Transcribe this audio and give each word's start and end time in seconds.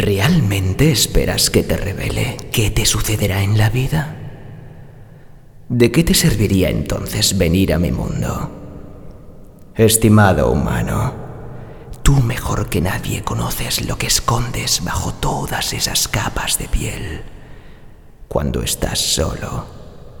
¿Realmente 0.00 0.90
esperas 0.90 1.50
que 1.50 1.62
te 1.62 1.76
revele 1.76 2.38
qué 2.50 2.70
te 2.70 2.86
sucederá 2.86 3.42
en 3.42 3.58
la 3.58 3.68
vida? 3.68 4.16
¿De 5.68 5.92
qué 5.92 6.02
te 6.02 6.14
serviría 6.14 6.70
entonces 6.70 7.36
venir 7.36 7.74
a 7.74 7.78
mi 7.78 7.92
mundo? 7.92 8.50
Estimado 9.74 10.50
humano, 10.50 11.12
tú 12.02 12.14
mejor 12.14 12.70
que 12.70 12.80
nadie 12.80 13.22
conoces 13.22 13.86
lo 13.86 13.98
que 13.98 14.06
escondes 14.06 14.82
bajo 14.84 15.12
todas 15.12 15.74
esas 15.74 16.08
capas 16.08 16.56
de 16.56 16.68
piel. 16.68 17.22
Cuando 18.26 18.62
estás 18.62 19.00
solo, 19.00 19.66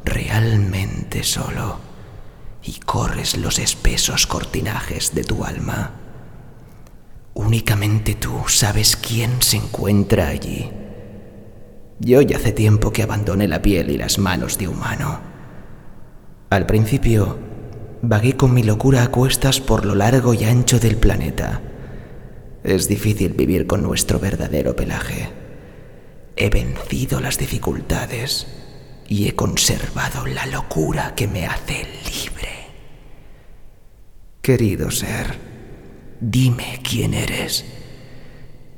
realmente 0.04 1.24
solo, 1.24 1.78
y 2.62 2.80
corres 2.80 3.38
los 3.38 3.58
espesos 3.58 4.26
cortinajes 4.26 5.14
de 5.14 5.24
tu 5.24 5.42
alma. 5.42 5.92
Únicamente 7.34 8.14
tú 8.14 8.44
sabes 8.48 8.96
quién 8.96 9.40
se 9.40 9.56
encuentra 9.56 10.28
allí. 10.28 10.70
Yo 11.98 12.22
ya 12.22 12.38
hace 12.38 12.52
tiempo 12.52 12.92
que 12.92 13.02
abandoné 13.02 13.46
la 13.46 13.62
piel 13.62 13.90
y 13.90 13.98
las 13.98 14.18
manos 14.18 14.58
de 14.58 14.68
humano. 14.68 15.20
Al 16.48 16.66
principio, 16.66 17.38
vagué 18.02 18.36
con 18.36 18.54
mi 18.54 18.62
locura 18.62 19.04
a 19.04 19.08
cuestas 19.08 19.60
por 19.60 19.84
lo 19.84 19.94
largo 19.94 20.34
y 20.34 20.44
ancho 20.44 20.80
del 20.80 20.96
planeta. 20.96 21.60
Es 22.64 22.88
difícil 22.88 23.34
vivir 23.34 23.66
con 23.66 23.82
nuestro 23.82 24.18
verdadero 24.18 24.74
pelaje. 24.74 25.28
He 26.36 26.48
vencido 26.48 27.20
las 27.20 27.38
dificultades 27.38 28.46
y 29.08 29.28
he 29.28 29.34
conservado 29.34 30.26
la 30.26 30.46
locura 30.46 31.14
que 31.14 31.28
me 31.28 31.46
hace 31.46 31.86
libre. 32.04 32.48
Querido 34.40 34.90
ser, 34.90 35.36
dime 36.20 36.80
quién 36.82 37.14
eres. 37.14 37.64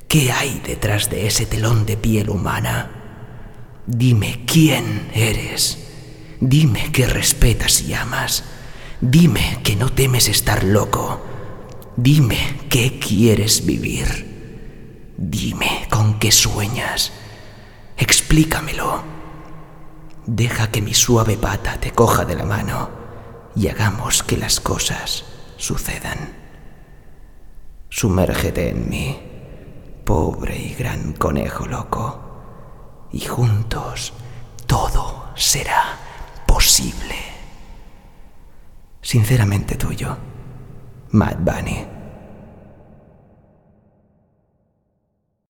¿Qué 0.09 0.31
hay 0.31 0.61
detrás 0.65 1.11
de 1.11 1.27
ese 1.27 1.47
telón 1.47 1.87
de 1.87 1.97
piel 1.97 2.31
humana? 2.31 3.83
Dime 3.87 4.45
quién 4.47 5.11
eres. 5.15 5.79
Dime 6.41 6.93
que 6.93 7.07
respetas 7.07 7.83
y 7.83 7.95
amas. 7.95 8.45
Dime 9.01 9.59
que 9.65 9.75
no 9.75 9.91
temes 9.91 10.29
estar 10.29 10.65
loco. 10.65 11.25
Dime 11.97 12.61
qué 12.69 12.99
quieres 12.99 13.65
vivir. 13.65 15.15
Dime 15.17 15.87
con 15.91 16.19
qué 16.19 16.31
sueñas. 16.31 17.13
Explícamelo. 17.97 19.03
Deja 20.27 20.71
que 20.71 20.83
mi 20.83 20.95
suave 20.95 21.37
pata 21.37 21.81
te 21.81 21.91
coja 21.91 22.25
de 22.25 22.37
la 22.37 22.45
mano 22.45 22.91
y 23.57 23.69
hagamos 23.69 24.23
que 24.23 24.37
las 24.37 24.61
cosas 24.61 25.25
sucedan. 25.57 26.42
Sumérgete 27.95 28.71
en 28.71 28.89
mí, 28.89 29.21
pobre 30.03 30.57
y 30.57 30.73
gran 30.73 31.13
conejo 31.13 31.67
loco, 31.67 32.21
y 33.13 33.21
juntos 33.21 34.15
todo 34.67 35.27
será 35.35 35.99
posible. 36.47 37.17
Sinceramente 39.03 39.77
tuyo, 39.77 40.17
Mad 41.11 41.37
Bunny. 41.41 41.92